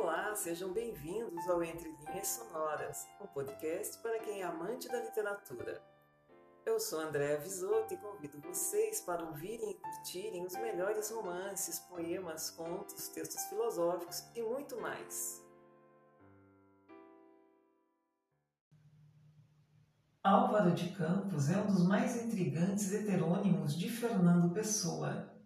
[0.00, 5.82] Olá, sejam bem-vindos ao Entre Linhas Sonoras, um podcast para quem é amante da literatura.
[6.64, 12.48] Eu sou Andréa Visoto e convido vocês para ouvirem e curtirem os melhores romances, poemas,
[12.48, 15.44] contos, textos filosóficos e muito mais.
[20.22, 25.37] Álvaro de Campos é um dos mais intrigantes heterônimos de Fernando Pessoa.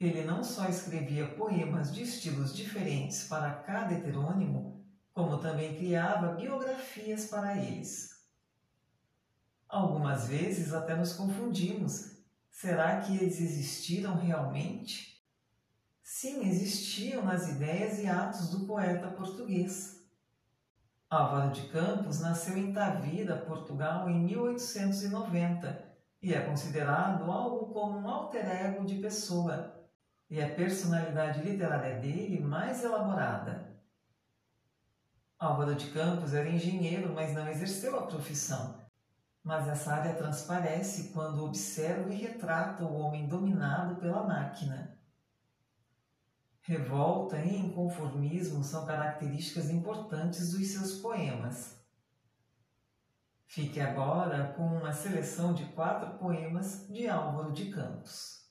[0.00, 7.26] Ele não só escrevia poemas de estilos diferentes para cada heterônimo, como também criava biografias
[7.26, 8.14] para eles.
[9.68, 12.12] Algumas vezes até nos confundimos.
[12.50, 15.24] Será que eles existiram realmente?
[16.02, 20.04] Sim, existiam nas ideias e atos do poeta português.
[21.08, 28.08] Álvaro de Campos nasceu em Tavira, Portugal, em 1890 e é considerado algo como um
[28.08, 29.83] alter ego de pessoa,
[30.30, 33.74] e a personalidade literária dele mais elaborada.
[35.38, 38.82] Álvaro de Campos era engenheiro, mas não exerceu a profissão.
[39.42, 44.98] Mas essa área transparece quando observa e retrata o homem dominado pela máquina.
[46.62, 51.78] Revolta e inconformismo são características importantes dos seus poemas.
[53.46, 58.43] Fique agora com uma seleção de quatro poemas de Álvaro de Campos.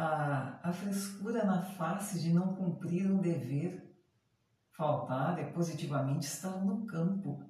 [0.00, 3.86] A, a frescura na face de não cumprir um dever.
[4.72, 7.44] Faltar é positivamente estar no campo.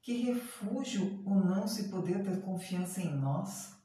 [0.00, 3.80] Que refúgio o não se poder ter confiança em nós.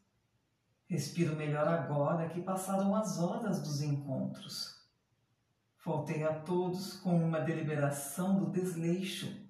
[0.87, 4.83] Respiro melhor agora que passaram as horas dos encontros.
[5.77, 9.45] Faltei a todos com uma deliberação do desleixo.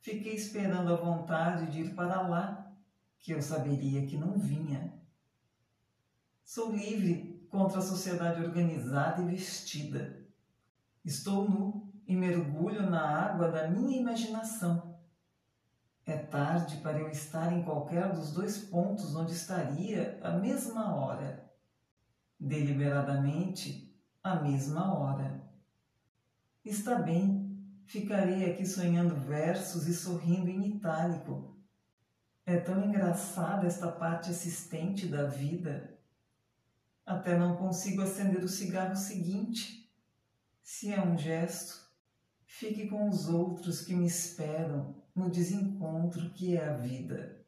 [0.00, 2.74] Fiquei esperando a vontade de ir para lá,
[3.18, 4.92] que eu saberia que não vinha.
[6.44, 10.24] Sou livre contra a sociedade organizada e vestida.
[11.04, 14.98] Estou nu e mergulho na água da minha imaginação.
[16.06, 21.50] É tarde para eu estar em qualquer dos dois pontos onde estaria a mesma hora.
[22.38, 25.42] Deliberadamente, a mesma hora.
[26.64, 31.58] Está bem, ficarei aqui sonhando versos e sorrindo em itálico.
[32.46, 35.99] É tão engraçada esta parte assistente da vida
[37.10, 39.90] até não consigo acender o cigarro seguinte.
[40.62, 41.90] Se é um gesto,
[42.46, 47.44] fique com os outros que me esperam no desencontro que é a vida.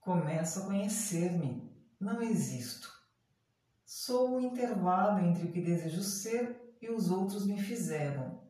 [0.00, 2.92] Começo a conhecer-me, não existo.
[3.86, 8.42] Sou o intervalo entre o que desejo ser e os outros me fizeram,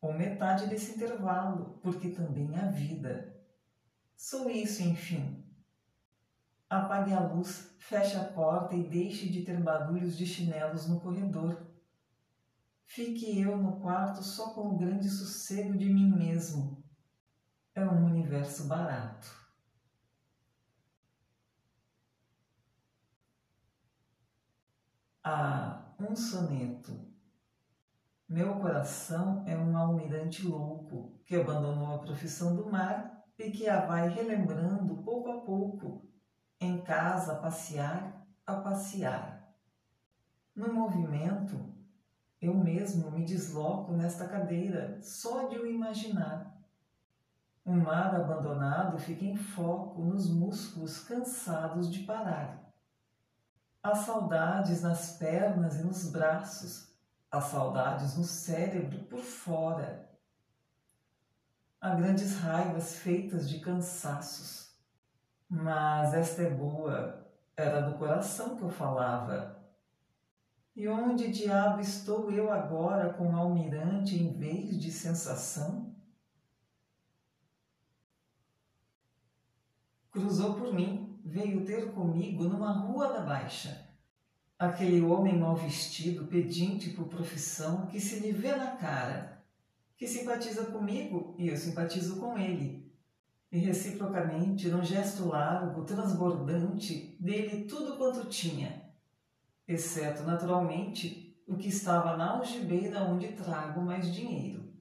[0.00, 3.40] ou metade desse intervalo, porque também há vida.
[4.16, 5.44] Sou isso, enfim,
[6.72, 11.70] Apague a luz, feche a porta e deixe de ter barulhos de chinelos no corredor.
[12.86, 16.82] Fique eu no quarto só com o grande sossego de mim mesmo.
[17.74, 19.28] É um universo barato.
[25.22, 27.06] Ah, um soneto.
[28.26, 33.84] Meu coração é um almirante louco que abandonou a profissão do mar e que a
[33.84, 36.11] vai relembrando pouco a pouco
[36.66, 39.54] em casa passear, a passear.
[40.54, 41.72] No movimento,
[42.40, 46.52] eu mesmo me desloco nesta cadeira só de o imaginar.
[47.64, 52.72] O mar abandonado fica em foco nos músculos cansados de parar.
[53.82, 56.92] Há saudades nas pernas e nos braços,
[57.30, 60.08] há saudades no cérebro por fora.
[61.80, 64.71] Há grandes raivas feitas de cansaços
[65.52, 69.62] mas esta é boa, era do coração que eu falava.
[70.74, 75.94] E onde diabo estou eu agora com almirante em vez de sensação?
[80.10, 83.90] Cruzou por mim, veio ter comigo numa rua da Baixa.
[84.58, 89.44] Aquele homem mal vestido, pedinte por profissão, que se lhe vê na cara,
[89.98, 92.81] que simpatiza comigo e eu simpatizo com ele
[93.52, 98.90] e reciprocamente, num gesto largo, transbordante, dele tudo quanto tinha,
[99.68, 104.72] exceto, naturalmente, o que estava na algibeira onde trago mais dinheiro.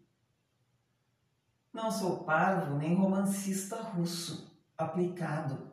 [1.74, 5.70] Não sou parvo nem romancista russo, aplicado.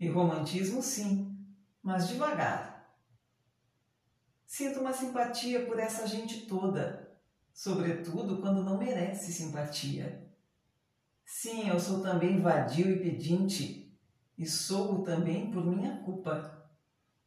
[0.00, 1.38] E romantismo sim,
[1.80, 2.92] mas devagar.
[4.44, 7.16] Sinto uma simpatia por essa gente toda,
[7.52, 10.31] sobretudo quando não merece simpatia.
[11.34, 13.98] Sim, eu sou também vadio e pedinte,
[14.36, 16.68] e sou também por minha culpa.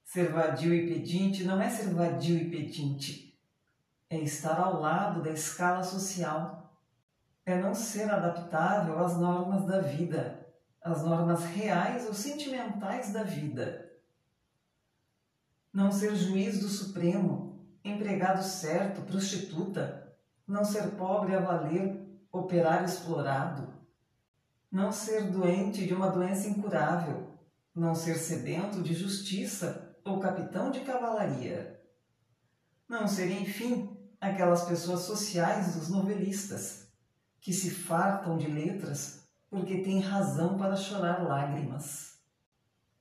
[0.04, 3.36] Ser vadio e pedinte não é ser vadio e pedinte,
[4.08, 6.80] é estar ao lado da escala social,
[7.44, 10.48] é não ser adaptável às normas da vida,
[10.80, 13.92] às normas reais ou sentimentais da vida.
[15.74, 20.16] Não ser juiz do Supremo, empregado certo, prostituta,
[20.48, 23.75] não ser pobre a valer, operário explorado,
[24.72, 27.36] não ser doente de uma doença incurável,
[27.74, 31.82] não ser sedento de justiça ou capitão de cavalaria.
[32.88, 36.88] Não ser, enfim, aquelas pessoas sociais dos novelistas,
[37.42, 42.20] que se fartam de letras porque têm razão para chorar lágrimas.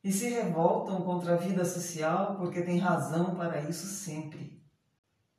[0.03, 4.63] E se revoltam contra a vida social porque têm razão para isso sempre.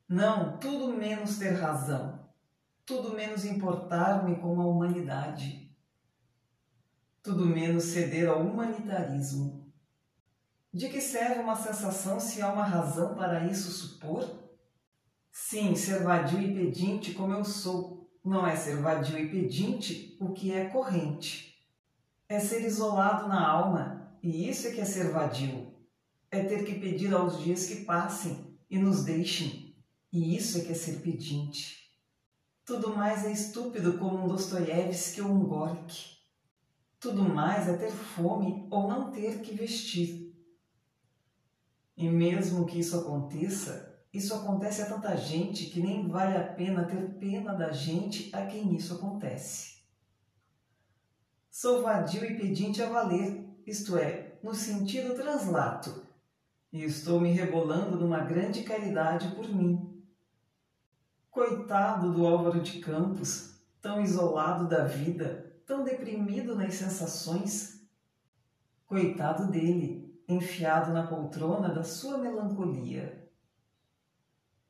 [0.08, 2.28] Não, tudo menos ter razão,
[2.86, 5.65] tudo menos importar-me com a humanidade
[7.26, 9.74] tudo menos ceder ao humanitarismo.
[10.72, 14.30] De que serve uma sensação se há uma razão para isso supor?
[15.32, 20.34] Sim, ser vadio e pedinte como eu sou, não é ser vadio e pedinte o
[20.34, 21.56] que é corrente.
[22.30, 25.74] É ser isolado na alma, e isso é que é ser vadio.
[26.30, 29.76] É ter que pedir aos dias que passem e nos deixem,
[30.14, 31.90] e isso é que é ser pedinte.
[32.64, 36.15] Tudo mais é estúpido como um Dostoiévski ou um Gorky.
[37.06, 40.36] Tudo mais é ter fome ou não ter que vestir.
[41.96, 46.84] E mesmo que isso aconteça, isso acontece a tanta gente que nem vale a pena
[46.84, 49.84] ter pena da gente a quem isso acontece.
[51.52, 56.08] Sou vadio e pedinte a valer, isto é, no sentido translato,
[56.74, 60.04] e estou me rebolando numa grande caridade por mim.
[61.30, 67.82] Coitado do Álvaro de Campos, tão isolado da vida, tão deprimido nas sensações.
[68.86, 73.28] Coitado dele, enfiado na poltrona da sua melancolia.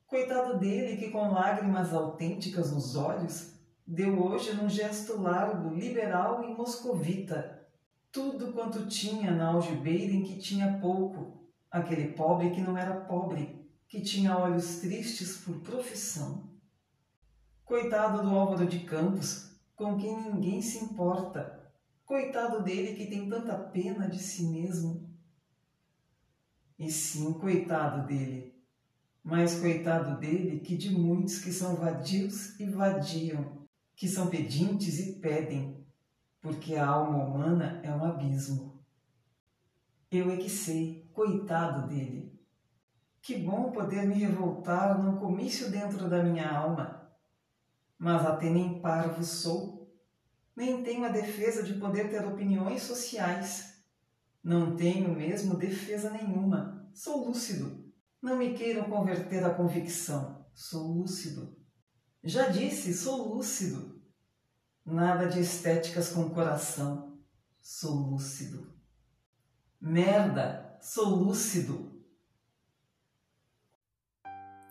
[0.08, 3.54] Coitado dele que, com lágrimas autênticas nos olhos,
[3.86, 7.68] deu hoje num gesto largo, liberal e moscovita
[8.12, 13.70] tudo quanto tinha na algibeira em que tinha pouco, aquele pobre que não era pobre,
[13.90, 16.50] que tinha olhos tristes por profissão.
[17.66, 21.64] Coitado do Álvaro de Campos, com quem ninguém se importa.
[22.06, 25.10] Coitado dele que tem tanta pena de si mesmo.
[26.78, 28.56] E sim, coitado dele.
[29.24, 35.14] Mas coitado dele que de muitos que são vadios e vadiam, que são pedintes e
[35.20, 35.84] pedem,
[36.40, 38.80] porque a alma humana é um abismo.
[40.12, 42.40] Eu é que sei, coitado dele.
[43.22, 47.05] Que bom poder me revoltar num comício dentro da minha alma
[47.98, 49.76] mas até nem parvo sou,
[50.56, 53.84] nem tenho a defesa de poder ter opiniões sociais.
[54.44, 56.90] Não tenho mesmo defesa nenhuma.
[56.94, 57.84] Sou lúcido.
[58.22, 60.46] Não me queiram converter à convicção.
[60.54, 61.58] Sou lúcido.
[62.24, 64.02] Já disse, sou lúcido.
[64.86, 67.20] Nada de estéticas com coração.
[67.62, 68.74] Sou lúcido.
[69.82, 71.95] Merda, sou lúcido.